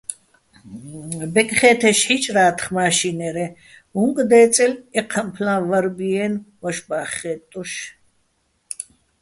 [1.33, 3.47] ბეკხე́თეშ ჰ̦ი́ჭრა́თხ მაშინერეჼ,
[4.01, 7.71] უ̂ნკ დე́წელო ეჴამფლა́ჼ ვარბი-აჲნო̆, ვაშბა́ხ ხე́ტტოშ.